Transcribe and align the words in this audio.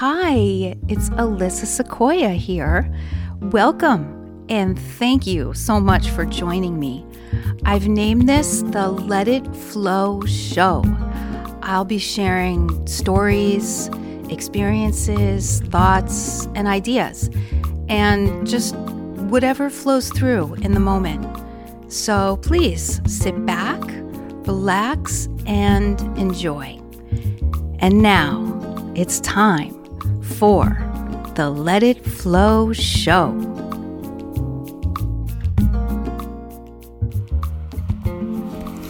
Hi, 0.00 0.76
it's 0.88 1.10
Alyssa 1.10 1.66
Sequoia 1.66 2.30
here. 2.30 2.90
Welcome 3.40 4.46
and 4.48 4.78
thank 4.78 5.26
you 5.26 5.52
so 5.52 5.78
much 5.78 6.08
for 6.08 6.24
joining 6.24 6.80
me. 6.80 7.04
I've 7.66 7.86
named 7.86 8.26
this 8.26 8.62
the 8.62 8.88
Let 8.88 9.28
It 9.28 9.54
Flow 9.54 10.22
Show. 10.22 10.82
I'll 11.60 11.84
be 11.84 11.98
sharing 11.98 12.86
stories, 12.86 13.90
experiences, 14.30 15.60
thoughts, 15.66 16.46
and 16.54 16.66
ideas, 16.66 17.28
and 17.90 18.48
just 18.48 18.74
whatever 19.28 19.68
flows 19.68 20.08
through 20.08 20.54
in 20.62 20.72
the 20.72 20.80
moment. 20.80 21.26
So 21.92 22.38
please 22.38 23.02
sit 23.06 23.44
back, 23.44 23.82
relax, 24.46 25.28
and 25.44 26.00
enjoy. 26.16 26.80
And 27.80 28.00
now 28.00 28.92
it's 28.94 29.20
time 29.20 29.79
for 30.38 30.64
the 31.34 31.50
Let 31.50 31.82
It 31.82 32.04
Flow 32.04 32.72
Show. 32.72 33.32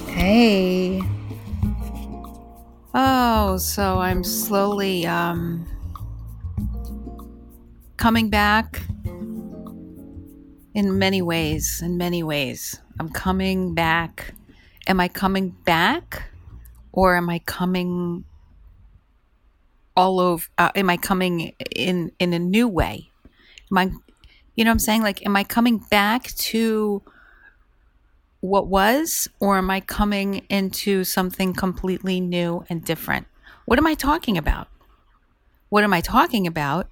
Hey. 0.08 1.00
Oh, 2.94 3.56
so 3.56 3.98
I'm 3.98 4.22
slowly 4.24 5.06
um 5.06 5.66
coming 7.96 8.30
back 8.30 8.82
in 10.74 10.98
many 10.98 11.22
ways, 11.22 11.82
in 11.82 11.96
many 11.96 12.22
ways. 12.22 12.80
I'm 12.98 13.08
coming 13.08 13.74
back. 13.74 14.34
Am 14.86 15.00
I 15.00 15.08
coming 15.08 15.50
back 15.64 16.24
or 16.92 17.16
am 17.16 17.28
I 17.28 17.40
coming 17.40 18.24
all 20.00 20.18
over 20.18 20.46
uh, 20.56 20.70
am 20.74 20.88
i 20.88 20.96
coming 20.96 21.52
in 21.76 22.10
in 22.18 22.32
a 22.32 22.38
new 22.38 22.66
way? 22.66 23.10
Am 23.70 23.78
i 23.78 23.90
you 24.54 24.64
know 24.64 24.70
i'm 24.70 24.78
saying? 24.78 25.02
Like 25.02 25.24
am 25.26 25.36
i 25.36 25.44
coming 25.44 25.78
back 25.90 26.24
to 26.50 27.02
what 28.40 28.66
was 28.66 29.28
or 29.38 29.58
am 29.58 29.70
i 29.70 29.80
coming 29.80 30.46
into 30.48 31.04
something 31.04 31.52
completely 31.52 32.18
new 32.18 32.64
and 32.70 32.82
different? 32.82 33.26
What 33.66 33.78
am 33.78 33.86
i 33.86 33.94
talking 33.94 34.38
about? 34.38 34.68
What 35.68 35.84
am 35.84 35.92
i 35.92 36.00
talking 36.00 36.46
about? 36.46 36.88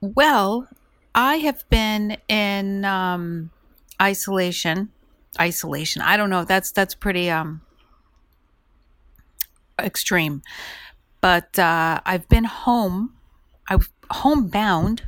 Well 0.00 0.68
i 1.14 1.36
have 1.36 1.68
been 1.68 2.16
in 2.28 2.86
um 2.86 3.50
isolation 4.00 4.90
isolation. 5.38 6.00
I 6.00 6.16
don't 6.16 6.30
know. 6.30 6.44
That's 6.44 6.72
that's 6.72 6.94
pretty 6.94 7.30
um 7.30 7.60
extreme 9.78 10.42
but 11.22 11.58
uh, 11.58 12.00
I've 12.04 12.28
been 12.28 12.44
home. 12.44 13.14
I 13.70 13.78
homebound 14.10 15.04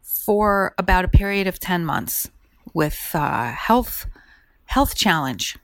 for 0.00 0.74
about 0.78 1.04
a 1.04 1.08
period 1.08 1.46
of 1.46 1.60
ten 1.60 1.84
months 1.84 2.30
with 2.72 3.10
uh, 3.12 3.50
health 3.50 4.06
health 4.66 4.94
challenge. 4.94 5.58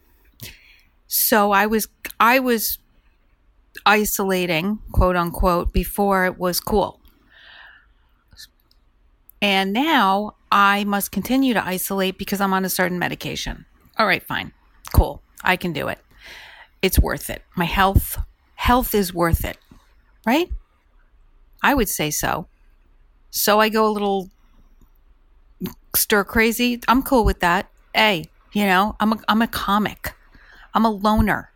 So 1.06 1.52
I 1.52 1.64
was 1.64 1.88
I 2.20 2.40
was 2.40 2.78
isolating, 3.86 4.80
quote 4.92 5.16
unquote, 5.16 5.72
before 5.72 6.26
it 6.26 6.38
was 6.38 6.60
cool. 6.60 7.00
And 9.40 9.72
now 9.72 10.34
I 10.50 10.82
must 10.84 11.12
continue 11.12 11.54
to 11.54 11.64
isolate 11.64 12.18
because 12.18 12.40
I'm 12.40 12.52
on 12.52 12.64
a 12.64 12.68
certain 12.68 12.98
medication. 12.98 13.64
All 13.96 14.06
right, 14.06 14.22
fine. 14.22 14.52
Cool. 14.92 15.22
I 15.44 15.56
can 15.56 15.72
do 15.72 15.86
it. 15.86 16.00
It's 16.82 16.98
worth 16.98 17.30
it. 17.30 17.42
My 17.56 17.64
health 17.64 18.18
health 18.56 18.92
is 18.92 19.14
worth 19.14 19.44
it 19.44 19.56
right? 20.28 20.50
I 21.62 21.72
would 21.72 21.88
say 21.88 22.10
so. 22.10 22.48
So 23.30 23.60
I 23.60 23.70
go 23.70 23.86
a 23.88 23.92
little 23.96 24.28
stir 25.96 26.22
crazy. 26.24 26.80
I'm 26.86 27.02
cool 27.02 27.24
with 27.24 27.40
that. 27.40 27.70
Hey, 27.94 28.26
you 28.52 28.66
know, 28.66 28.94
I'm 29.00 29.14
a, 29.14 29.18
I'm 29.26 29.40
a 29.40 29.46
comic. 29.46 30.12
I'm 30.74 30.84
a 30.84 30.90
loner. 30.90 31.50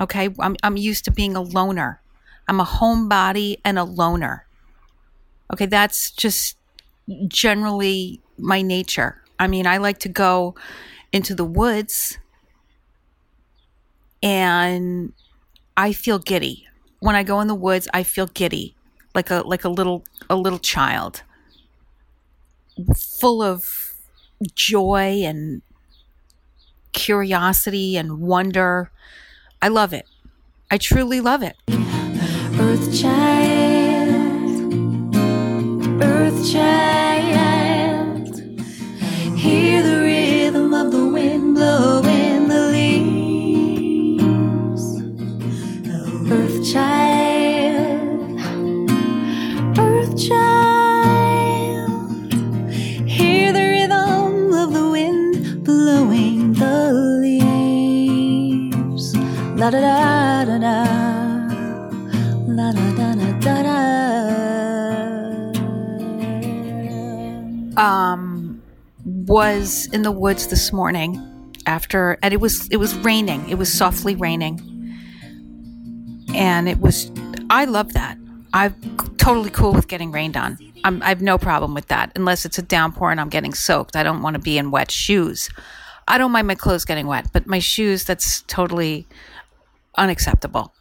Okay. 0.00 0.30
I'm, 0.40 0.56
I'm 0.62 0.78
used 0.78 1.04
to 1.04 1.10
being 1.10 1.36
a 1.36 1.42
loner. 1.42 2.00
I'm 2.48 2.60
a 2.60 2.64
homebody 2.64 3.58
and 3.62 3.78
a 3.78 3.84
loner. 3.84 4.46
Okay. 5.52 5.66
That's 5.66 6.10
just 6.10 6.56
generally 7.28 8.22
my 8.38 8.62
nature. 8.62 9.20
I 9.38 9.48
mean, 9.48 9.66
I 9.66 9.76
like 9.76 9.98
to 9.98 10.08
go 10.08 10.54
into 11.12 11.34
the 11.34 11.44
woods 11.44 12.16
and 14.22 15.12
I 15.76 15.92
feel 15.92 16.18
giddy 16.18 16.66
when 17.04 17.14
I 17.14 17.22
go 17.22 17.40
in 17.42 17.48
the 17.48 17.54
woods, 17.54 17.86
I 17.92 18.02
feel 18.02 18.26
giddy, 18.28 18.74
like 19.14 19.30
a 19.30 19.42
like 19.44 19.62
a 19.64 19.68
little 19.68 20.04
a 20.30 20.36
little 20.36 20.58
child, 20.58 21.22
full 22.96 23.42
of 23.42 23.92
joy 24.54 25.22
and 25.24 25.62
curiosity 26.92 27.96
and 27.96 28.20
wonder. 28.20 28.90
I 29.60 29.68
love 29.68 29.92
it. 29.92 30.06
I 30.70 30.78
truly 30.78 31.20
love 31.20 31.42
it. 31.42 31.56
Earth 32.58 33.00
child, 33.00 34.76
Earth 36.02 36.52
child, 36.52 37.03
in 69.94 70.02
the 70.02 70.10
woods 70.10 70.48
this 70.48 70.72
morning 70.72 71.52
after, 71.66 72.18
and 72.20 72.34
it 72.34 72.40
was 72.40 72.68
it 72.68 72.76
was 72.76 72.94
raining. 72.96 73.48
It 73.48 73.54
was 73.54 73.72
softly 73.72 74.16
raining, 74.16 74.60
and 76.34 76.68
it 76.68 76.80
was. 76.80 77.10
I 77.48 77.64
love 77.64 77.92
that. 77.94 78.18
I'm 78.52 78.74
totally 79.16 79.50
cool 79.50 79.72
with 79.72 79.88
getting 79.88 80.12
rained 80.12 80.36
on. 80.36 80.58
I'm, 80.84 81.02
I 81.02 81.08
have 81.08 81.22
no 81.22 81.38
problem 81.38 81.74
with 81.74 81.88
that, 81.88 82.12
unless 82.14 82.44
it's 82.44 82.58
a 82.58 82.62
downpour 82.62 83.10
and 83.10 83.20
I'm 83.20 83.30
getting 83.30 83.54
soaked. 83.54 83.96
I 83.96 84.02
don't 84.02 84.20
want 84.20 84.34
to 84.34 84.40
be 84.40 84.58
in 84.58 84.70
wet 84.70 84.90
shoes. 84.90 85.48
I 86.06 86.18
don't 86.18 86.30
mind 86.30 86.46
my 86.46 86.54
clothes 86.54 86.84
getting 86.84 87.06
wet, 87.06 87.28
but 87.32 87.46
my 87.46 87.58
shoes, 87.58 88.04
that's 88.04 88.42
totally 88.42 89.06
unacceptable. 89.96 90.74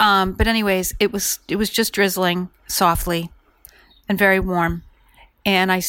Um, 0.00 0.32
but 0.32 0.48
anyways, 0.48 0.94
it 1.00 1.12
was 1.12 1.38
it 1.48 1.56
was 1.56 1.70
just 1.70 1.94
drizzling 1.94 2.50
softly 2.66 3.30
and 4.08 4.18
very 4.18 4.40
warm, 4.40 4.82
and 5.46 5.70
I 5.70 5.82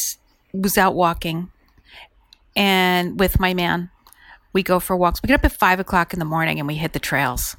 was 0.52 0.78
out 0.78 0.94
walking, 0.94 1.50
and 2.56 3.18
with 3.18 3.40
my 3.40 3.54
man, 3.54 3.90
we 4.52 4.62
go 4.62 4.80
for 4.80 4.96
walks. 4.96 5.22
We 5.22 5.28
get 5.28 5.34
up 5.34 5.44
at 5.44 5.52
five 5.52 5.80
o'clock 5.80 6.12
in 6.12 6.18
the 6.18 6.24
morning 6.24 6.58
and 6.58 6.68
we 6.68 6.74
hit 6.74 6.92
the 6.92 6.98
trails 6.98 7.56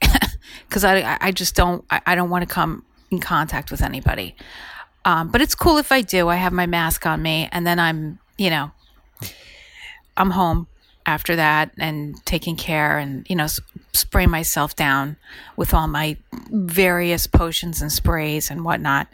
because 0.68 0.84
I 0.84 1.16
I 1.20 1.32
just 1.32 1.54
don't 1.54 1.84
I, 1.90 2.00
I 2.06 2.14
don't 2.14 2.30
want 2.30 2.46
to 2.46 2.52
come 2.52 2.84
in 3.10 3.20
contact 3.20 3.70
with 3.70 3.82
anybody. 3.82 4.36
Um, 5.04 5.28
but 5.28 5.40
it's 5.40 5.54
cool 5.54 5.78
if 5.78 5.92
I 5.92 6.02
do. 6.02 6.28
I 6.28 6.36
have 6.36 6.52
my 6.52 6.66
mask 6.66 7.06
on 7.06 7.22
me, 7.22 7.48
and 7.52 7.66
then 7.66 7.78
I'm 7.78 8.18
you 8.36 8.50
know 8.50 8.72
I'm 10.16 10.30
home 10.30 10.66
after 11.06 11.36
that 11.36 11.70
and 11.78 12.24
taking 12.26 12.56
care 12.56 12.98
and 12.98 13.24
you 13.30 13.36
know 13.36 13.46
spray 13.92 14.26
myself 14.26 14.74
down 14.74 15.16
with 15.56 15.72
all 15.72 15.86
my 15.86 16.16
various 16.50 17.26
potions 17.26 17.80
and 17.80 17.92
sprays 17.92 18.50
and 18.50 18.64
whatnot 18.64 19.06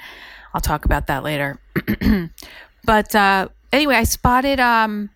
i'll 0.54 0.60
talk 0.60 0.86
about 0.86 1.06
that 1.06 1.22
later 1.22 1.60
but 2.84 3.14
uh, 3.14 3.46
anyway 3.72 3.96
i 3.96 4.04
spotted 4.04 4.60
um, 4.60 5.10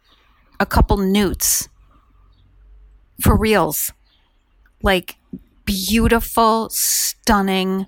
a 0.59 0.67
couple 0.67 0.97
newts. 0.97 1.69
For 3.21 3.37
reals. 3.37 3.93
Like 4.83 5.17
beautiful 5.65 6.69
stunning 6.71 7.87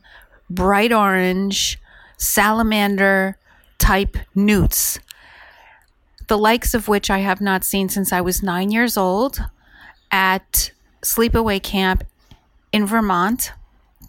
bright 0.51 0.93
orange 0.93 1.79
salamander 2.17 3.37
type 3.79 4.17
newts. 4.35 4.99
The 6.27 6.39
likes 6.39 6.75
of 6.75 6.89
which 6.89 7.11
I 7.11 7.19
have 7.19 7.41
not 7.41 7.65
seen 7.65 7.89
since 7.89 8.13
I 8.13 8.21
was 8.21 8.43
nine 8.43 8.71
years 8.71 8.97
old 8.97 9.41
at 10.11 10.73
sleepaway 11.03 11.63
camp 11.63 12.05
in 12.73 12.87
Vermont, 12.87 13.53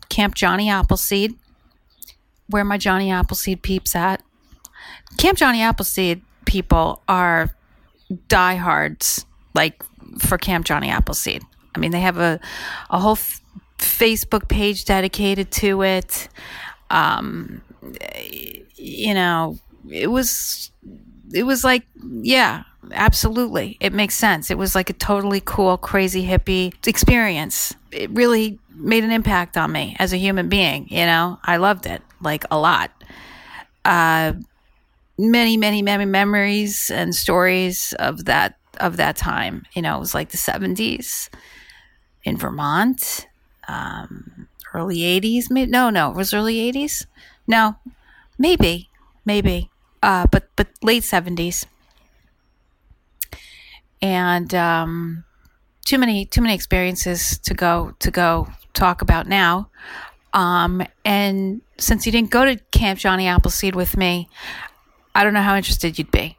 Camp 0.09 0.35
Johnny 0.35 0.69
Appleseed, 0.69 1.35
where 2.47 2.65
my 2.65 2.77
Johnny 2.77 3.11
Appleseed 3.11 3.61
peeps 3.61 3.95
at. 3.95 4.21
Camp 5.17 5.37
Johnny 5.37 5.61
Appleseed 5.61 6.21
people 6.45 7.01
are 7.07 7.55
diehards, 8.27 9.25
like 9.53 9.83
for 10.19 10.37
Camp 10.37 10.65
Johnny 10.65 10.89
Appleseed. 10.89 11.43
I 11.75 11.79
mean, 11.79 11.91
they 11.91 11.99
have 11.99 12.17
a, 12.17 12.39
a 12.89 12.99
whole 12.99 13.13
f- 13.13 13.41
Facebook 13.77 14.47
page 14.47 14.85
dedicated 14.85 15.51
to 15.51 15.83
it. 15.83 16.27
Um, 16.89 17.61
you 18.75 19.13
know, 19.13 19.59
it 19.89 20.07
was 20.07 20.71
it 21.33 21.43
was 21.43 21.63
like 21.63 21.83
yeah, 22.21 22.63
absolutely, 22.91 23.77
it 23.79 23.93
makes 23.93 24.15
sense. 24.15 24.49
It 24.49 24.57
was 24.57 24.75
like 24.75 24.89
a 24.89 24.93
totally 24.93 25.41
cool, 25.43 25.77
crazy 25.77 26.25
hippie 26.25 26.73
experience. 26.87 27.73
It 27.91 28.09
really 28.11 28.59
made 28.75 29.03
an 29.03 29.11
impact 29.11 29.57
on 29.57 29.71
me 29.71 29.95
as 29.99 30.13
a 30.13 30.17
human 30.17 30.49
being. 30.49 30.87
You 30.89 31.05
know, 31.05 31.39
I 31.43 31.57
loved 31.57 31.85
it 31.85 32.01
like 32.21 32.45
a 32.51 32.57
lot. 32.57 32.91
Uh, 33.85 34.33
many, 35.19 35.57
many, 35.57 35.81
many 35.81 36.05
memories 36.05 36.89
and 36.89 37.13
stories 37.13 37.93
of 37.99 38.25
that 38.25 38.55
of 38.79 38.95
that 38.97 39.17
time. 39.17 39.65
You 39.73 39.81
know, 39.81 39.97
it 39.97 39.99
was 39.99 40.13
like 40.13 40.29
the 40.29 40.37
seventies 40.37 41.29
in 42.23 42.37
Vermont, 42.37 43.27
um, 43.67 44.47
early 44.73 45.03
eighties. 45.03 45.49
No, 45.51 45.89
no, 45.89 46.09
it 46.11 46.15
was 46.15 46.33
early 46.33 46.59
eighties. 46.59 47.05
No, 47.47 47.75
maybe, 48.37 48.89
maybe, 49.25 49.69
uh, 50.01 50.27
but 50.31 50.49
but 50.55 50.67
late 50.81 51.03
seventies. 51.03 51.65
And 54.01 54.55
um, 54.55 55.25
too 55.85 55.97
many 55.97 56.25
too 56.25 56.41
many 56.41 56.55
experiences 56.55 57.37
to 57.39 57.53
go 57.53 57.93
to 57.99 58.09
go 58.09 58.47
talk 58.73 59.01
about 59.01 59.27
now. 59.27 59.69
Um, 60.31 60.83
and 61.03 61.61
since 61.77 62.05
you 62.05 62.11
didn't 62.11 62.29
go 62.29 62.45
to 62.45 62.57
Camp 62.71 62.99
Johnny 62.99 63.27
Appleseed 63.27 63.75
with 63.75 63.97
me, 63.97 64.29
I 65.19 65.25
don't 65.25 65.33
know 65.33 65.41
how 65.41 65.57
interested 65.57 65.99
you'd 65.99 66.11
be. 66.11 66.37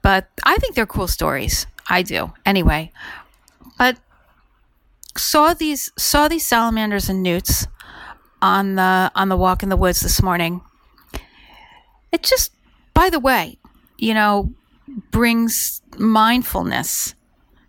But 0.00 0.26
I 0.44 0.56
think 0.56 0.74
they're 0.74 0.86
cool 0.86 1.08
stories. 1.08 1.66
I 1.90 2.00
do. 2.00 2.32
Anyway, 2.46 2.90
but 3.76 3.98
saw 5.14 5.52
these 5.52 5.92
saw 5.98 6.26
these 6.26 6.46
salamanders 6.46 7.10
and 7.10 7.22
newts 7.22 7.66
on 8.40 8.76
the 8.76 9.12
on 9.14 9.28
the 9.28 9.36
walk 9.36 9.62
in 9.62 9.68
the 9.68 9.76
woods 9.76 10.00
this 10.00 10.22
morning. 10.22 10.62
It 12.10 12.22
just 12.22 12.52
by 12.94 13.10
the 13.10 13.20
way, 13.20 13.58
you 13.98 14.14
know, 14.14 14.54
brings 15.10 15.82
mindfulness 15.98 17.14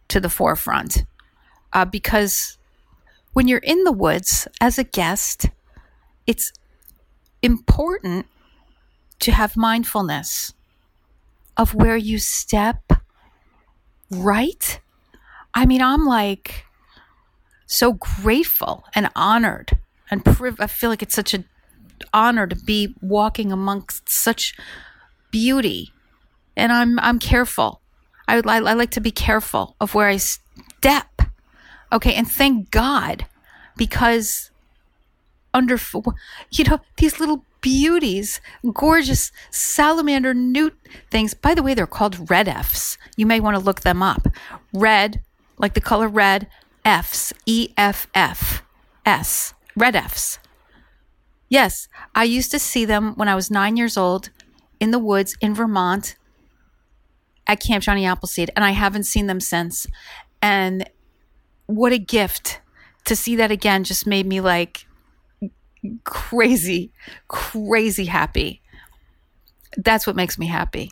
to 0.07 0.21
the 0.21 0.29
forefront 0.29 1.03
uh, 1.73 1.83
because 1.83 2.57
when 3.33 3.49
you're 3.49 3.59
in 3.59 3.83
the 3.83 3.91
woods 3.91 4.47
as 4.61 4.79
a 4.79 4.85
guest, 4.85 5.47
it's 6.25 6.53
important 7.41 8.25
to 9.23 9.31
have 9.31 9.57
mindfulness 9.57 10.53
of 11.57 11.73
where 11.73 11.97
you 11.97 12.19
step, 12.19 12.93
right? 14.11 14.79
I 15.53 15.65
mean, 15.65 15.81
I'm 15.81 16.05
like 16.05 16.65
so 17.65 17.93
grateful 17.93 18.85
and 18.93 19.09
honored 19.15 19.77
and 20.09 20.23
priv- 20.23 20.59
I 20.59 20.67
feel 20.67 20.89
like 20.89 21.01
it's 21.01 21.15
such 21.15 21.33
an 21.33 21.45
honor 22.13 22.47
to 22.47 22.55
be 22.55 22.95
walking 23.01 23.51
amongst 23.51 24.09
such 24.09 24.55
beauty. 25.31 25.91
And 26.55 26.71
I'm 26.71 26.99
I'm 26.99 27.17
careful. 27.19 27.81
I, 28.27 28.37
I, 28.45 28.57
I 28.57 28.73
like 28.73 28.91
to 28.91 29.01
be 29.01 29.11
careful 29.11 29.75
of 29.81 29.95
where 29.95 30.07
I 30.07 30.17
step 30.17 31.13
Okay. 31.93 32.15
And 32.15 32.29
thank 32.29 32.71
God 32.71 33.27
because 33.77 34.49
under, 35.53 35.77
you 36.51 36.63
know, 36.63 36.79
these 36.97 37.19
little 37.19 37.45
beauties, 37.63 38.39
gorgeous 38.71 39.31
salamander 39.50 40.36
newt 40.36 40.77
things. 41.10 41.33
By 41.33 41.56
the 41.56 41.63
way, 41.63 41.74
they're 41.74 41.88
called 41.88 42.30
red 42.30 42.48
efts. 42.48 43.00
You 43.18 43.25
may 43.25 43.39
want 43.39 43.56
to 43.57 43.63
look 43.63 43.81
them 43.81 44.04
up. 44.04 44.27
Red, 44.71 45.24
like 45.57 45.74
the 45.74 45.81
color 45.81 46.07
red, 46.07 46.48
efts, 46.86 47.33
E 47.48 47.69
F 47.75 48.06
F 48.13 48.62
S, 49.06 49.56
red 49.75 49.95
efts. 49.95 50.38
Yes, 51.50 51.88
I 52.13 52.25
used 52.25 52.51
to 52.51 52.60
see 52.60 52.86
them 52.86 53.13
when 53.15 53.27
I 53.27 53.36
was 53.36 53.50
nine 53.50 53.77
years 53.77 53.98
old 53.98 54.30
in 54.80 54.92
the 54.92 55.00
woods 55.00 55.36
in 55.39 55.56
Vermont 55.56 56.16
at 57.48 57.59
Camp 57.59 57.83
Johnny 57.83 58.06
Appleseed, 58.06 58.51
and 58.56 58.63
I 58.63 58.71
haven't 58.71 59.04
seen 59.04 59.27
them 59.27 59.39
since. 59.39 59.88
And 60.42 60.89
what 61.68 61.94
a 61.94 61.98
gift 61.98 62.59
to 63.06 63.16
see 63.16 63.36
that 63.36 63.51
again 63.51 63.83
just 63.83 64.07
made 64.07 64.25
me 64.25 64.42
like 64.42 64.86
crazy, 66.03 66.91
crazy 67.27 68.06
happy. 68.06 68.62
That's 69.77 70.06
what 70.06 70.15
makes 70.15 70.38
me 70.38 70.47
happy. 70.47 70.91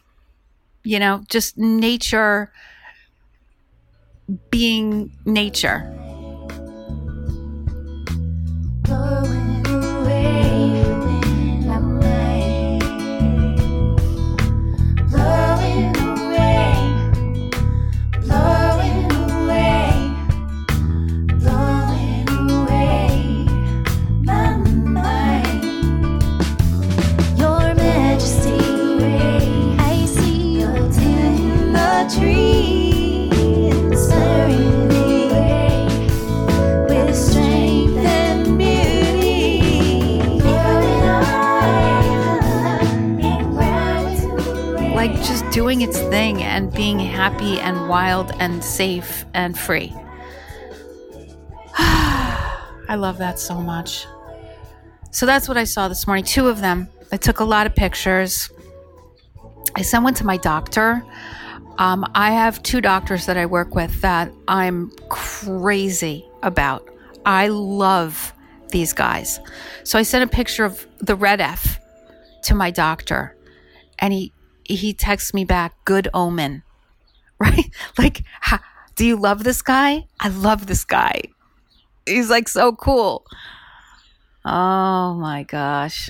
You 0.83 0.99
know, 0.99 1.23
just 1.29 1.57
nature 1.57 2.51
being 4.49 5.11
nature. 5.25 6.00
Being 46.73 46.99
happy 46.99 47.59
and 47.59 47.89
wild 47.89 48.31
and 48.39 48.63
safe 48.63 49.25
and 49.33 49.57
free. 49.57 49.93
I 51.77 52.95
love 52.95 53.17
that 53.17 53.39
so 53.39 53.55
much. 53.55 54.05
So 55.11 55.25
that's 55.25 55.47
what 55.47 55.57
I 55.57 55.65
saw 55.65 55.87
this 55.87 56.07
morning. 56.07 56.23
Two 56.23 56.47
of 56.47 56.61
them. 56.61 56.87
I 57.11 57.17
took 57.17 57.39
a 57.39 57.43
lot 57.43 57.67
of 57.67 57.75
pictures. 57.75 58.49
I 59.75 59.81
sent 59.81 60.03
one 60.03 60.13
to 60.15 60.25
my 60.25 60.37
doctor. 60.37 61.03
Um, 61.77 62.05
I 62.15 62.31
have 62.31 62.61
two 62.63 62.79
doctors 62.81 63.25
that 63.25 63.37
I 63.37 63.45
work 63.45 63.75
with 63.75 64.01
that 64.01 64.31
I'm 64.47 64.91
crazy 65.09 66.29
about. 66.43 66.87
I 67.25 67.47
love 67.47 68.33
these 68.69 68.93
guys. 68.93 69.39
So 69.83 69.99
I 69.99 70.03
sent 70.03 70.23
a 70.23 70.27
picture 70.27 70.65
of 70.65 70.85
the 70.99 71.15
red 71.15 71.41
eft 71.41 71.81
to 72.43 72.55
my 72.55 72.71
doctor, 72.71 73.35
and 73.99 74.13
he 74.13 74.33
he 74.63 74.93
texts 74.93 75.33
me 75.33 75.43
back, 75.43 75.73
good 75.85 76.07
omen, 76.13 76.63
right? 77.41 77.69
Like, 77.97 78.23
ha, 78.41 78.63
do 78.95 79.05
you 79.05 79.15
love 79.15 79.43
this 79.43 79.61
guy? 79.61 80.05
I 80.19 80.29
love 80.29 80.67
this 80.67 80.85
guy. 80.85 81.21
He's 82.05 82.29
like 82.29 82.47
so 82.47 82.73
cool. 82.73 83.25
Oh 84.45 85.13
my 85.15 85.43
gosh. 85.43 86.09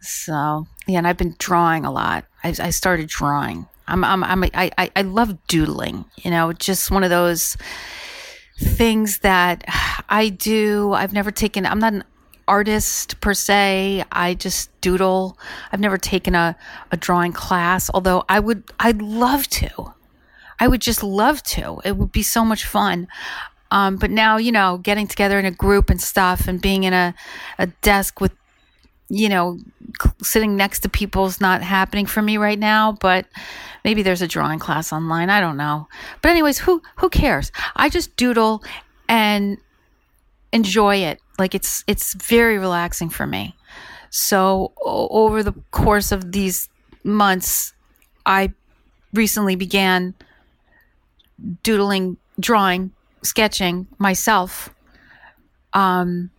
So, 0.00 0.66
yeah, 0.86 0.98
and 0.98 1.06
I've 1.06 1.18
been 1.18 1.36
drawing 1.38 1.84
a 1.84 1.92
lot. 1.92 2.24
I, 2.42 2.54
I 2.58 2.70
started 2.70 3.08
drawing. 3.08 3.66
I'm, 3.86 4.04
I'm, 4.04 4.24
I'm, 4.24 4.44
I, 4.44 4.70
I, 4.78 4.90
I 4.96 5.02
love 5.02 5.46
doodling, 5.46 6.04
you 6.16 6.30
know, 6.30 6.52
just 6.52 6.90
one 6.90 7.04
of 7.04 7.10
those 7.10 7.56
things 8.58 9.18
that 9.18 9.64
I 10.08 10.28
do. 10.28 10.92
I've 10.92 11.12
never 11.12 11.30
taken, 11.30 11.66
I'm 11.66 11.80
not 11.80 11.92
an 11.92 12.04
artist 12.50 13.20
per 13.20 13.32
se. 13.32 14.04
I 14.10 14.34
just 14.34 14.68
doodle. 14.80 15.38
I've 15.70 15.80
never 15.80 15.96
taken 15.96 16.34
a, 16.34 16.56
a 16.90 16.96
drawing 16.96 17.32
class, 17.32 17.90
although 17.94 18.24
I 18.28 18.40
would, 18.40 18.64
I'd 18.80 19.00
love 19.00 19.46
to. 19.62 19.94
I 20.58 20.66
would 20.66 20.80
just 20.80 21.02
love 21.02 21.42
to. 21.54 21.80
It 21.84 21.96
would 21.96 22.12
be 22.12 22.24
so 22.24 22.44
much 22.44 22.66
fun. 22.66 23.06
Um, 23.70 23.96
but 23.96 24.10
now, 24.10 24.36
you 24.36 24.50
know, 24.50 24.78
getting 24.78 25.06
together 25.06 25.38
in 25.38 25.46
a 25.46 25.52
group 25.52 25.90
and 25.90 26.00
stuff 26.00 26.48
and 26.48 26.60
being 26.60 26.82
in 26.82 26.92
a, 26.92 27.14
a 27.58 27.68
desk 27.82 28.20
with, 28.20 28.32
you 29.08 29.28
know, 29.28 29.58
sitting 30.22 30.56
next 30.56 30.80
to 30.80 30.88
people 30.88 31.26
is 31.26 31.40
not 31.40 31.62
happening 31.62 32.06
for 32.06 32.20
me 32.20 32.36
right 32.36 32.58
now. 32.58 32.92
But 32.92 33.26
maybe 33.84 34.02
there's 34.02 34.22
a 34.22 34.28
drawing 34.28 34.58
class 34.58 34.92
online. 34.92 35.30
I 35.30 35.40
don't 35.40 35.56
know. 35.56 35.86
But 36.20 36.30
anyways, 36.30 36.58
who 36.58 36.82
who 36.96 37.08
cares? 37.10 37.52
I 37.76 37.88
just 37.88 38.16
doodle 38.16 38.62
and 39.08 39.56
enjoy 40.52 40.96
it. 40.96 41.20
Like 41.40 41.54
it's 41.56 41.82
it's 41.88 42.14
very 42.14 42.58
relaxing 42.58 43.10
for 43.10 43.26
me. 43.26 43.56
So 44.10 44.72
o- 44.82 45.08
over 45.24 45.42
the 45.42 45.54
course 45.72 46.12
of 46.12 46.32
these 46.32 46.68
months, 47.02 47.72
I 48.26 48.52
recently 49.14 49.56
began 49.56 50.14
doodling, 51.62 52.16
drawing, 52.38 52.92
sketching 53.22 53.86
myself, 53.98 54.70
um, 55.72 56.30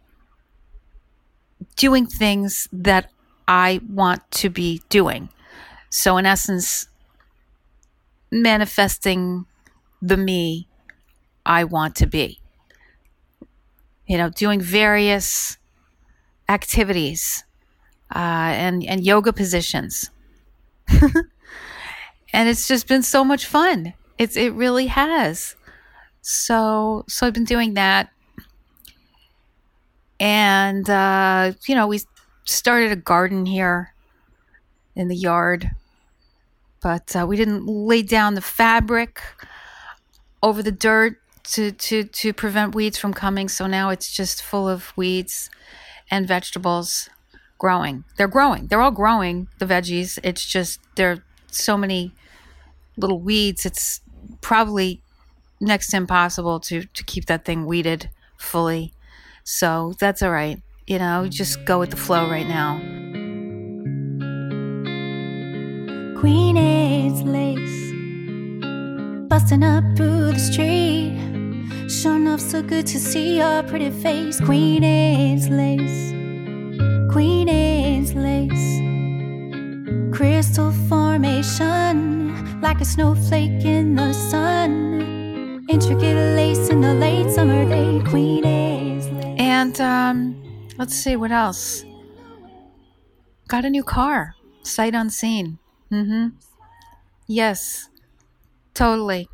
doing 1.75 2.05
things 2.05 2.70
that 2.72 3.10
I 3.48 3.81
want 3.89 4.29
to 4.31 4.50
be 4.50 4.81
doing. 4.89 5.29
So, 5.89 6.17
in 6.17 6.25
essence, 6.25 6.88
manifesting 8.31 9.46
the 10.01 10.17
me 10.17 10.67
I 11.46 11.63
want 11.63 11.96
to 11.98 12.08
be 12.08 12.40
you 14.12 14.18
know, 14.18 14.27
doing 14.27 14.60
various 14.60 15.58
activities 16.50 17.46
uh, 18.13 18.51
and 18.60 18.84
and 18.84 19.06
yoga 19.06 19.32
positions, 19.32 20.10
and 20.89 22.50
it's 22.50 22.68
just 22.68 22.89
been 22.89 23.03
so 23.03 23.24
much 23.24 23.46
fun. 23.46 23.94
It's 24.18 24.36
it 24.36 24.51
really 24.51 24.88
has. 24.88 25.56
So 26.22 27.06
so 27.08 27.25
I've 27.25 27.32
been 27.34 27.46
doing 27.46 27.75
that, 27.75 28.10
and 30.20 30.89
uh, 30.89 31.53
you 31.65 31.75
know 31.75 31.88
we 31.88 32.01
started 32.44 32.91
a 32.91 32.98
garden 32.98 33.46
here 33.46 33.94
in 34.94 35.08
the 35.08 35.15
yard, 35.15 35.72
but 36.82 37.15
uh, 37.15 37.25
we 37.25 37.38
didn't 37.38 37.65
lay 37.65 38.01
down 38.01 38.34
the 38.36 38.41
fabric 38.41 39.22
over 40.44 40.62
the 40.62 40.74
dirt 40.74 41.15
to 41.43 41.71
to 41.71 42.03
to 42.03 42.33
prevent 42.33 42.75
weeds 42.75 42.98
from 42.98 43.13
coming. 43.13 43.50
So 43.50 43.67
now 43.67 43.89
it's 43.89 44.12
just 44.12 44.43
full 44.43 44.67
of 44.67 44.93
weeds 44.95 45.50
and 46.10 46.27
vegetables 46.27 47.10
growing. 47.57 48.03
They're 48.17 48.27
growing. 48.27 48.67
They're 48.67 48.81
all 48.81 48.91
growing. 48.91 49.48
The 49.60 49.65
veggies. 49.65 50.19
It's 50.24 50.45
just 50.45 50.79
there 50.95 51.12
are 51.12 51.24
so 51.51 51.77
many 51.77 52.13
little 52.98 53.19
weeds. 53.19 53.65
It's 53.65 54.01
probably 54.41 55.01
next 55.60 55.88
to 55.91 55.98
impossible 55.98 56.60
to 56.62 56.83
to 56.83 57.03
keep 57.03 57.25
that 57.25 57.45
thing 57.45 57.65
weeded 57.65 58.10
fully. 58.38 58.93
So 59.43 59.93
that's 60.00 60.21
all 60.21 60.31
right. 60.31 60.62
You 60.88 61.00
know, 61.00 61.27
just 61.29 61.63
go 61.65 61.79
with 61.79 61.91
the 61.91 61.98
flow 61.98 62.29
right 62.29 62.48
now. 62.48 62.79
Queen 66.19 66.57
Anne's 66.57 67.24
lace 67.24 67.91
busting 69.29 69.63
up 69.63 69.83
through 69.95 70.33
the 70.33 70.39
street. 70.39 71.30
Sure 71.90 72.16
enough, 72.16 72.40
so 72.40 72.62
good 72.62 72.88
to 72.88 73.00
see 73.00 73.38
your 73.38 73.63
pretty 73.63 73.90
face. 73.90 74.40
Queen 74.40 74.84
Anne's 74.84 75.50
lace, 75.50 76.12
Queen 77.12 77.50
Anne's 77.50 78.13
lace, 78.13 78.80
crystal 80.16 80.72
formation 80.90 82.60
like 82.62 82.80
a 82.80 82.86
snowflake 82.86 83.66
in 83.66 83.96
the 83.96 84.13
sun. 84.13 85.66
Intricate 85.68 86.36
lace 86.36 86.70
in 86.70 86.82
the 86.82 86.94
late 86.94 87.30
summer 87.32 87.66
day. 87.66 88.01
Queen 88.10 88.46
Anne's 88.46 89.08
lace. 89.10 89.36
And 89.40 89.82
um, 89.82 90.68
let's 90.78 90.94
see 90.96 91.16
what 91.16 91.32
else. 91.32 91.84
Got 93.48 93.66
a 93.66 93.70
new 93.70 93.84
car, 93.84 94.36
sight 94.63 94.94
unseen. 94.94 95.60
Mm-hmm. 95.92 96.36
Yes, 97.28 97.90
totally. 98.74 99.28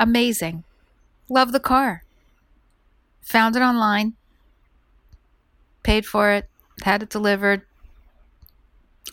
Amazing. 0.00 0.64
Love 1.28 1.52
the 1.52 1.60
car. 1.60 2.04
Found 3.22 3.54
it 3.54 3.62
online. 3.62 4.14
Paid 5.82 6.06
for 6.06 6.30
it. 6.30 6.48
Had 6.84 7.02
it 7.02 7.10
delivered. 7.10 7.62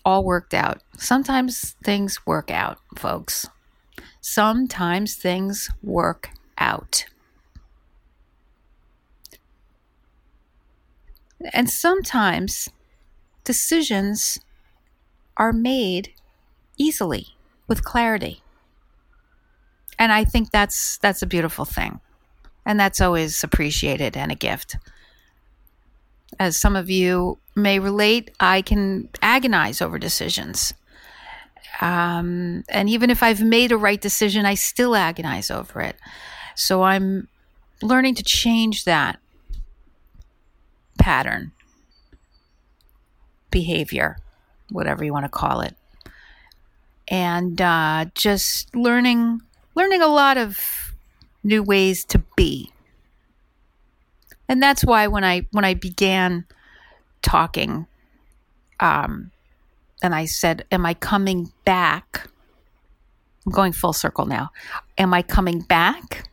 All 0.06 0.24
worked 0.24 0.53
out. 0.53 0.82
Sometimes 0.98 1.75
things 1.84 2.25
work 2.25 2.50
out, 2.50 2.79
folks. 2.98 3.48
Sometimes 4.22 5.15
things 5.15 5.70
work 5.84 6.29
out. 6.58 7.06
And 11.53 11.70
sometimes 11.70 12.70
decisions 13.44 14.39
are 15.38 15.53
made 15.53 16.13
easily 16.77 17.36
with 17.67 17.84
clarity. 17.84 18.41
And 20.00 20.12
I 20.12 20.24
think 20.25 20.51
that's 20.51 20.98
that's 20.98 21.22
a 21.22 21.27
beautiful 21.27 21.66
thing. 21.66 22.00
And 22.66 22.80
that's 22.80 23.01
always 23.01 23.44
appreciated 23.44 24.18
and 24.18 24.32
a 24.32 24.36
gift. 24.36 24.77
As 26.39 26.60
some 26.60 26.75
of 26.75 26.89
you 26.89 27.39
may 27.56 27.80
relate, 27.80 28.32
I 28.39 28.62
can 28.62 29.10
agonize 29.22 29.82
over 29.82 29.98
decisions. 29.98 30.74
Um, 31.80 32.63
and 32.70 32.89
even 32.89 33.10
if 33.10 33.24
I've 33.24 33.42
made 33.42 33.72
a 33.72 33.77
right 33.77 34.00
decision, 34.00 34.46
I 34.46 34.56
still 34.56 34.96
agonize 34.96 35.50
over 35.50 35.82
it. 35.82 35.96
So 36.56 36.84
I'm 36.84 37.27
learning 37.82 38.16
to 38.16 38.24
change 38.24 38.84
that 38.86 39.20
pattern, 41.00 41.51
behavior, 43.51 44.18
whatever 44.72 45.06
you 45.06 45.13
want 45.13 45.25
to 45.25 45.30
call 45.30 45.62
it. 45.62 45.75
And 47.08 47.62
uh, 47.62 48.06
just 48.16 48.75
learning, 48.75 49.42
learning 49.78 50.02
a 50.02 50.08
lot 50.08 50.40
of 50.40 50.96
new 51.44 51.62
ways 51.62 52.04
to 52.04 52.18
be. 52.36 52.74
And 54.50 54.62
that's 54.62 54.84
why 54.84 55.06
when 55.06 55.24
I 55.24 55.46
when 55.52 55.66
I 55.66 55.76
began 55.76 56.46
talking, 57.22 57.86
um, 58.80 59.32
and 60.02 60.16
I 60.16 60.26
said, 60.26 60.66
"Am 60.72 60.86
I 60.86 60.94
coming 60.96 61.52
back?" 61.64 62.28
I'm 63.46 63.52
going 63.52 63.72
full 63.72 63.94
circle 63.94 64.26
now. 64.26 64.50
Am 64.98 65.14
I 65.14 65.22
coming 65.22 65.60
back 65.60 66.30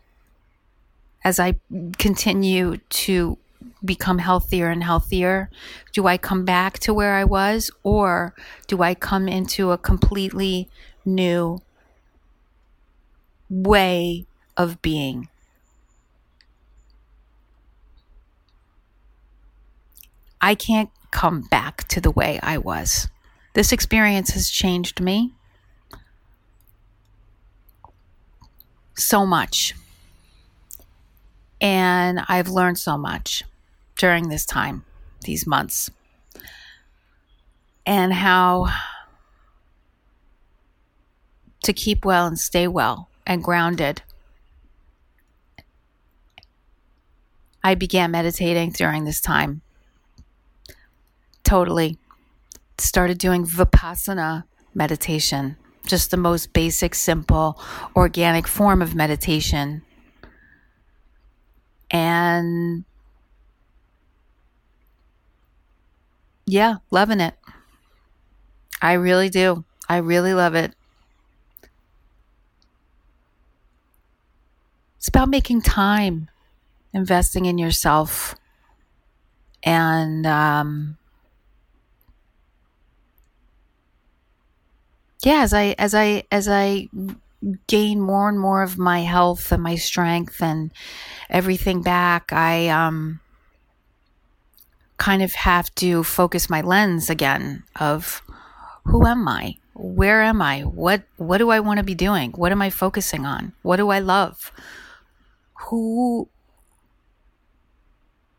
as 1.23 1.39
I 1.39 1.55
continue 1.99 2.79
to 3.05 3.39
become 3.85 4.19
healthier 4.19 4.71
and 4.71 4.83
healthier? 4.83 5.51
Do 5.93 6.07
I 6.07 6.17
come 6.17 6.45
back 6.45 6.79
to 6.81 6.95
where 6.95 7.15
I 7.15 7.25
was, 7.25 7.71
or 7.83 8.35
do 8.67 8.83
I 8.83 8.95
come 8.95 9.29
into 9.29 9.71
a 9.71 9.79
completely 9.79 10.69
new 11.05 11.61
way 13.63 14.27
of 14.57 14.83
being? 14.83 15.29
I 20.41 20.55
can't 20.55 20.91
come 21.11 21.43
back 21.43 21.89
to 21.89 22.01
the 22.01 22.11
way 22.11 22.41
I 22.43 22.59
was. 22.59 23.09
This 23.55 23.73
experience 23.73 24.31
has 24.31 24.51
changed 24.51 25.01
me 25.01 25.33
so 28.97 29.25
much. 29.25 29.75
And 31.61 32.21
I've 32.29 32.49
learned 32.49 32.79
so 32.79 32.99
much 32.99 33.43
during 33.97 34.29
this 34.29 34.45
time, 34.45 34.85
these 35.23 35.47
months, 35.47 35.91
and 37.87 38.13
how 38.13 38.67
to 41.63 41.73
keep 41.73 42.05
well 42.05 42.27
and 42.27 42.39
stay 42.39 42.69
well 42.69 43.09
and 43.27 43.43
grounded. 43.43 44.03
I 47.63 47.75
began 47.75 48.11
meditating 48.11 48.73
during 48.73 49.05
this 49.05 49.21
time. 49.21 49.63
Totally. 51.43 51.99
Started 52.79 53.19
doing 53.19 53.47
Vipassana 53.47 54.45
meditation, 54.75 55.57
just 55.87 56.11
the 56.11 56.17
most 56.17 56.53
basic, 56.53 56.95
simple, 56.95 57.59
organic 57.97 58.47
form 58.47 58.83
of 58.83 58.95
meditation. 58.95 59.83
And 61.91 62.85
yeah, 66.47 66.77
loving 66.91 67.21
it. 67.21 67.35
I 68.83 68.95
really 68.95 69.31
do. 69.31 69.65
I 69.89 69.99
really 69.99 70.35
love 70.35 70.55
it. 70.55 70.75
It's 75.05 75.09
about 75.11 75.29
making 75.29 75.61
time, 75.61 76.31
investing 76.95 77.45
in 77.45 77.59
yourself, 77.59 78.35
and 79.63 80.27
um, 80.27 80.97
yeah, 85.23 85.43
as 85.43 85.53
I 85.53 85.75
as 85.79 85.95
I 85.95 86.23
as 86.33 86.49
I 86.49 86.89
gain 87.67 88.01
more 88.01 88.31
and 88.31 88.41
more 88.41 88.63
of 88.63 88.79
my 88.79 89.01
health 89.01 89.53
and 89.53 89.63
my 89.63 89.75
strength 89.75 90.41
and 90.41 90.73
everything 91.29 91.83
back, 91.83 92.33
I 92.33 92.69
um 92.69 93.21
kind 94.97 95.23
of 95.23 95.35
have 95.35 95.69
to 95.75 96.03
focus 96.03 96.49
my 96.49 96.63
lens 96.63 97.11
again 97.11 97.65
of 97.79 98.23
who 98.87 99.07
am 99.07 99.29
I? 99.29 99.57
Where 99.75 100.23
am 100.23 100.41
I? 100.41 100.63
What 100.63 101.03
what 101.19 101.37
do 101.37 101.51
I 101.51 101.61
want 101.61 101.77
to 101.77 101.85
be 101.85 101.95
doing? 101.95 102.31
What 102.31 102.53
am 102.53 102.63
I 102.63 102.71
focusing 102.71 103.27
on? 103.27 103.53
What 103.61 103.77
do 103.77 103.91
I 103.91 103.99
love? 103.99 104.51
Who 105.67 106.29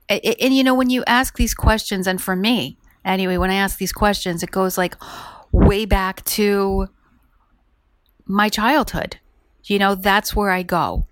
and, 0.08 0.22
and 0.42 0.56
you 0.56 0.64
know 0.64 0.76
when 0.76 0.90
you 0.90 1.04
ask 1.08 1.36
these 1.36 1.54
questions 1.54 2.08
and 2.08 2.22
for 2.22 2.36
me 2.36 2.78
anyway 3.04 3.38
when 3.38 3.50
I 3.50 3.56
ask 3.56 3.78
these 3.78 3.94
questions 3.94 4.44
it 4.44 4.52
goes 4.52 4.78
like 4.78 4.96
way 5.52 5.86
back 5.86 6.24
to 6.26 6.88
my 8.26 8.50
childhood. 8.50 9.18
You 9.64 9.80
know, 9.80 9.96
that's 9.96 10.36
where 10.36 10.52
I 10.52 10.64
go. 10.64 11.08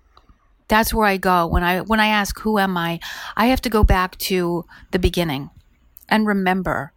That's 0.68 0.94
where 0.94 1.06
I 1.06 1.16
go 1.16 1.46
when 1.46 1.62
I 1.62 1.80
when 1.80 2.00
I 2.00 2.06
ask 2.06 2.38
who 2.40 2.58
am 2.58 2.76
I? 2.76 3.00
I 3.36 3.46
have 3.46 3.60
to 3.62 3.68
go 3.68 3.84
back 3.84 4.16
to 4.18 4.64
the 4.92 4.98
beginning 4.98 5.50
and 6.08 6.26
remember 6.26 6.92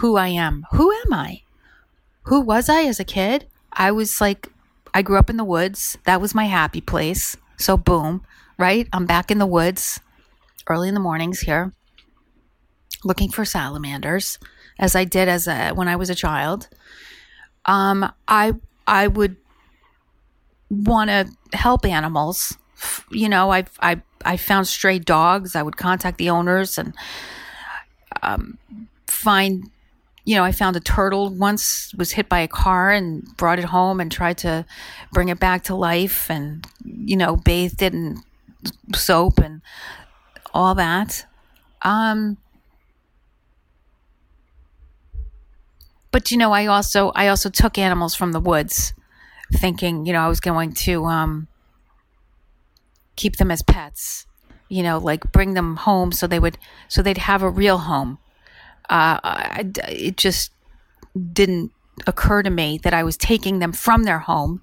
who 0.00 0.16
I 0.16 0.28
am. 0.28 0.66
Who 0.72 0.90
am 0.92 1.12
I? 1.12 1.42
Who 2.22 2.40
was 2.40 2.68
I 2.68 2.84
as 2.84 2.98
a 2.98 3.04
kid? 3.04 3.46
I 3.72 3.90
was 3.92 4.20
like 4.20 4.48
I 4.94 5.02
grew 5.02 5.18
up 5.18 5.30
in 5.30 5.36
the 5.36 5.44
woods. 5.44 5.98
That 6.04 6.20
was 6.20 6.34
my 6.34 6.46
happy 6.46 6.80
place. 6.80 7.36
So 7.60 7.76
boom, 7.76 8.24
right? 8.58 8.88
I'm 8.92 9.06
back 9.06 9.30
in 9.30 9.38
the 9.38 9.46
woods 9.46 10.00
early 10.68 10.88
in 10.88 10.94
the 10.94 11.00
mornings 11.00 11.40
here. 11.40 11.72
looking 13.04 13.30
for 13.30 13.44
salamanders, 13.44 14.38
as 14.78 14.94
I 14.96 15.04
did 15.04 15.28
as 15.28 15.46
a, 15.48 15.70
when 15.70 15.88
I 15.88 15.96
was 15.96 16.10
a 16.10 16.14
child. 16.14 16.68
Um, 17.66 18.12
I 18.28 18.54
I 18.86 19.06
would 19.06 19.36
want 20.70 21.10
to 21.10 21.56
help 21.56 21.84
animals. 21.84 22.56
You 23.10 23.28
know, 23.28 23.52
I 23.52 23.64
I 23.80 24.02
I 24.24 24.36
found 24.36 24.66
stray 24.68 24.98
dogs. 24.98 25.54
I 25.56 25.62
would 25.62 25.76
contact 25.76 26.18
the 26.18 26.30
owners 26.30 26.78
and 26.78 26.94
um, 28.22 28.58
find. 29.06 29.70
You 30.30 30.36
know, 30.36 30.44
I 30.44 30.52
found 30.52 30.76
a 30.76 30.80
turtle 30.80 31.34
once 31.34 31.92
was 31.98 32.12
hit 32.12 32.28
by 32.28 32.38
a 32.38 32.46
car 32.46 32.92
and 32.92 33.24
brought 33.36 33.58
it 33.58 33.64
home 33.64 33.98
and 33.98 34.12
tried 34.12 34.38
to 34.38 34.64
bring 35.12 35.28
it 35.28 35.40
back 35.40 35.64
to 35.64 35.74
life 35.74 36.30
and 36.30 36.64
you 36.84 37.16
know 37.16 37.34
bathed 37.34 37.82
it 37.82 37.94
in 37.94 38.22
soap 38.94 39.40
and 39.40 39.60
all 40.54 40.76
that. 40.76 41.26
Um, 41.82 42.36
but 46.12 46.30
you 46.30 46.36
know, 46.36 46.52
I 46.52 46.66
also 46.66 47.10
I 47.16 47.26
also 47.26 47.50
took 47.50 47.76
animals 47.76 48.14
from 48.14 48.30
the 48.30 48.38
woods, 48.38 48.92
thinking 49.52 50.06
you 50.06 50.12
know 50.12 50.20
I 50.20 50.28
was 50.28 50.38
going 50.38 50.74
to 50.86 51.06
um, 51.06 51.48
keep 53.16 53.38
them 53.38 53.50
as 53.50 53.62
pets. 53.64 54.28
You 54.68 54.84
know, 54.84 54.98
like 54.98 55.32
bring 55.32 55.54
them 55.54 55.74
home 55.78 56.12
so 56.12 56.28
they 56.28 56.38
would 56.38 56.56
so 56.86 57.02
they'd 57.02 57.18
have 57.18 57.42
a 57.42 57.50
real 57.50 57.78
home. 57.78 58.19
Uh, 58.90 59.20
I, 59.22 59.70
it 59.88 60.16
just 60.16 60.52
didn't 61.32 61.72
occur 62.06 62.42
to 62.42 62.50
me 62.50 62.78
that 62.82 62.92
I 62.92 63.04
was 63.04 63.16
taking 63.16 63.60
them 63.60 63.72
from 63.72 64.02
their 64.02 64.18
home 64.18 64.62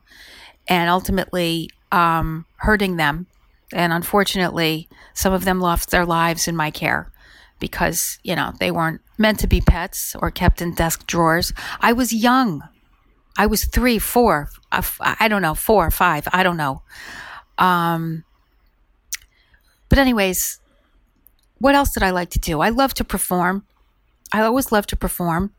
and 0.67 0.89
ultimately 0.89 1.69
um, 1.91 2.46
hurting 2.57 2.98
them. 2.98 3.27
And 3.74 3.93
unfortunately, 3.93 4.89
some 5.13 5.34
of 5.34 5.46
them 5.46 5.60
lost 5.62 5.91
their 5.91 6.05
lives 6.05 6.48
in 6.48 6.55
my 6.55 6.72
care 6.72 7.12
because, 7.60 8.19
you 8.24 8.36
know, 8.36 8.53
they 8.60 8.69
weren't 8.69 9.01
meant 9.17 9.39
to 9.39 9.48
be 9.48 9.62
pets 9.62 10.15
or 10.19 10.29
kept 10.29 10.62
in 10.62 10.74
desk 10.74 11.07
drawers. 11.07 11.53
I 11.79 11.93
was 11.93 12.13
young. 12.13 12.67
I 13.38 13.46
was 13.46 13.65
three, 13.65 14.00
four, 14.00 14.50
uh, 14.72 14.81
I 15.00 15.27
don't 15.27 15.41
know, 15.41 15.53
four, 15.53 15.91
five, 15.91 16.27
I 16.34 16.43
don't 16.43 16.57
know. 16.57 16.81
Um, 17.57 18.24
but, 19.89 20.00
anyways, 20.00 20.60
what 21.60 21.75
else 21.75 21.93
did 21.93 22.03
I 22.03 22.10
like 22.10 22.31
to 22.31 22.39
do? 22.39 22.62
I 22.62 22.69
love 22.69 22.93
to 22.96 23.03
perform. 23.03 23.63
I 24.34 24.41
always 24.41 24.72
loved 24.72 24.89
to 24.89 24.96
perform. 24.96 25.51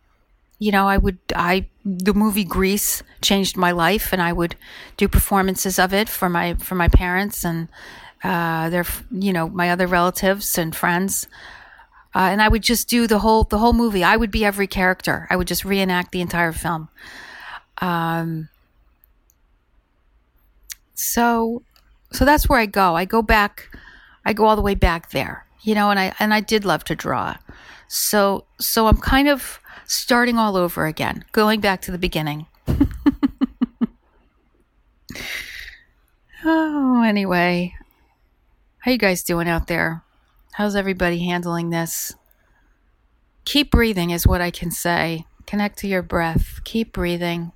You 0.58 0.72
know, 0.72 0.88
I 0.88 0.98
would, 0.98 1.18
I, 1.34 1.66
the 1.84 2.14
movie 2.14 2.44
Grease 2.44 3.02
changed 3.22 3.56
my 3.56 3.70
life 3.70 4.12
and 4.12 4.20
I 4.20 4.32
would 4.32 4.56
do 4.96 5.06
performances 5.06 5.78
of 5.78 5.94
it 5.94 6.08
for 6.08 6.28
my, 6.28 6.54
for 6.54 6.74
my 6.74 6.88
parents 6.88 7.44
and, 7.44 7.68
uh, 8.24 8.68
their, 8.68 8.84
you 9.12 9.32
know, 9.32 9.48
my 9.48 9.70
other 9.70 9.86
relatives 9.86 10.58
and 10.58 10.74
friends 10.74 11.28
uh, 12.14 12.20
and 12.32 12.40
I 12.40 12.48
would 12.48 12.62
just 12.62 12.88
do 12.88 13.06
the 13.06 13.18
whole 13.20 13.44
the 13.44 13.58
whole 13.58 13.72
movie. 13.72 14.02
I 14.02 14.16
would 14.16 14.30
be 14.30 14.44
every 14.44 14.66
character. 14.66 15.26
I 15.30 15.36
would 15.36 15.46
just 15.46 15.64
reenact 15.64 16.12
the 16.12 16.20
entire 16.20 16.52
film. 16.52 16.88
Um, 17.80 18.48
so, 20.94 21.62
so 22.12 22.24
that's 22.24 22.48
where 22.48 22.58
I 22.58 22.66
go. 22.66 22.96
I 22.96 23.04
go 23.04 23.22
back. 23.22 23.68
I 24.24 24.32
go 24.32 24.46
all 24.46 24.56
the 24.56 24.62
way 24.62 24.74
back 24.74 25.10
there, 25.10 25.46
you 25.62 25.74
know. 25.74 25.90
And 25.90 26.00
I 26.00 26.14
and 26.18 26.32
I 26.32 26.40
did 26.40 26.64
love 26.64 26.82
to 26.84 26.96
draw. 26.96 27.36
So 27.88 28.44
so 28.60 28.86
I'm 28.86 28.98
kind 28.98 29.28
of 29.28 29.60
starting 29.86 30.38
all 30.38 30.56
over 30.56 30.86
again, 30.86 31.24
going 31.32 31.60
back 31.60 31.80
to 31.82 31.92
the 31.92 31.98
beginning. 31.98 32.46
oh, 36.44 37.02
anyway, 37.02 37.74
how 38.80 38.90
you 38.90 38.98
guys 38.98 39.22
doing 39.22 39.48
out 39.48 39.66
there? 39.66 40.02
How's 40.52 40.76
everybody 40.76 41.20
handling 41.20 41.70
this? 41.70 42.14
Keep 43.44 43.70
breathing, 43.70 44.10
is 44.10 44.26
what 44.26 44.40
I 44.40 44.50
can 44.50 44.70
say. 44.70 45.24
Connect 45.46 45.78
to 45.78 45.88
your 45.88 46.02
breath. 46.02 46.60
Keep 46.64 46.92
breathing. 46.92 47.52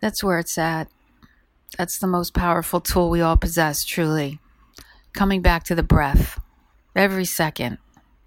That's 0.00 0.22
where 0.22 0.38
it's 0.38 0.58
at. 0.58 0.88
That's 1.78 1.98
the 1.98 2.06
most 2.06 2.34
powerful 2.34 2.80
tool 2.80 3.08
we 3.08 3.22
all 3.22 3.36
possess, 3.36 3.84
truly. 3.84 4.40
Coming 5.14 5.40
back 5.40 5.64
to 5.64 5.74
the 5.74 5.82
breath 5.82 6.38
every 6.94 7.24
second, 7.24 7.78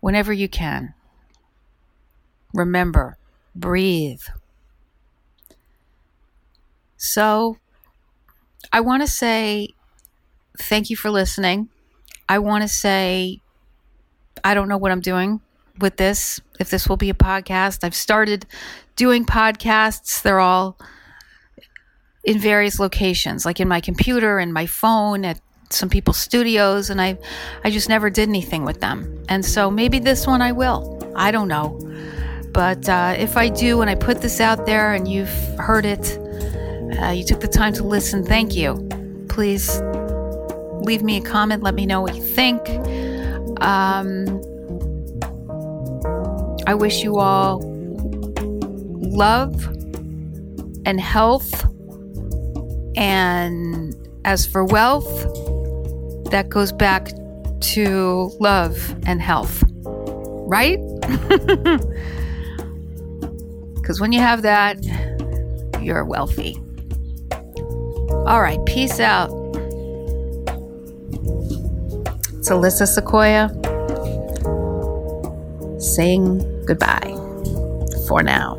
whenever 0.05 0.31
you 0.31 0.47
can. 0.47 0.93
Remember, 2.53 3.17
breathe. 3.55 4.21
So, 6.95 7.57
I 8.71 8.81
want 8.81 9.01
to 9.01 9.07
say 9.07 9.69
thank 10.59 10.91
you 10.91 10.95
for 10.95 11.09
listening. 11.09 11.69
I 12.29 12.37
want 12.37 12.61
to 12.61 12.67
say, 12.67 13.41
I 14.43 14.53
don't 14.53 14.69
know 14.69 14.77
what 14.77 14.91
I'm 14.91 15.01
doing 15.01 15.41
with 15.79 15.97
this, 15.97 16.39
if 16.59 16.69
this 16.69 16.87
will 16.87 16.97
be 16.97 17.09
a 17.09 17.15
podcast. 17.15 17.83
I've 17.83 17.95
started 17.95 18.45
doing 18.95 19.25
podcasts, 19.25 20.21
they're 20.21 20.39
all 20.39 20.77
in 22.23 22.37
various 22.37 22.79
locations, 22.79 23.43
like 23.43 23.59
in 23.59 23.67
my 23.67 23.81
computer 23.81 24.37
and 24.37 24.53
my 24.53 24.67
phone 24.67 25.25
at 25.25 25.41
some 25.69 25.89
people's 25.89 26.17
studios, 26.17 26.89
and 26.89 27.01
I, 27.01 27.17
I 27.63 27.71
just 27.71 27.89
never 27.89 28.09
did 28.09 28.29
anything 28.29 28.65
with 28.65 28.79
them. 28.81 29.23
And 29.29 29.43
so 29.45 29.71
maybe 29.71 29.99
this 29.99 30.27
one 30.27 30.41
I 30.41 30.51
will. 30.51 31.01
I 31.15 31.31
don't 31.31 31.47
know. 31.47 31.79
But 32.51 32.87
uh, 32.87 33.15
if 33.17 33.35
I 33.35 33.49
do, 33.49 33.81
and 33.81 33.89
I 33.89 33.95
put 33.95 34.21
this 34.21 34.39
out 34.39 34.65
there 34.65 34.93
and 34.93 35.07
you've 35.07 35.33
heard 35.59 35.85
it, 35.85 36.17
uh, 37.01 37.09
you 37.09 37.23
took 37.25 37.41
the 37.41 37.47
time 37.47 37.73
to 37.73 37.83
listen, 37.83 38.23
thank 38.23 38.55
you. 38.55 38.87
Please 39.27 39.81
leave 40.85 41.03
me 41.03 41.17
a 41.17 41.21
comment. 41.21 41.63
Let 41.63 41.75
me 41.75 41.85
know 41.85 42.01
what 42.01 42.15
you 42.15 42.21
think. 42.21 42.61
Um, 43.61 44.41
I 46.67 46.73
wish 46.73 47.03
you 47.03 47.17
all 47.17 47.59
love 49.15 49.65
and 50.85 50.99
health. 51.01 51.65
And 52.95 53.93
as 54.23 54.45
for 54.45 54.63
wealth, 54.63 55.25
that 56.35 56.49
goes 56.49 56.73
back 56.73 57.13
to 57.61 58.29
love 58.41 58.93
and 59.07 59.21
health, 59.21 59.63
right? 59.85 60.79
Because 63.75 64.01
when 64.01 64.11
you 64.11 64.19
have 64.19 64.41
that, 64.41 64.83
you're 65.79 66.03
wealthy. 66.03 66.57
All 68.25 68.41
right, 68.41 68.57
peace 68.65 68.99
out. 68.99 69.29
It's 72.33 72.49
Alyssa 72.49 72.87
Sequoia 72.87 73.51
saying 75.79 76.65
goodbye 76.65 77.13
for 78.07 78.23
now. 78.23 78.57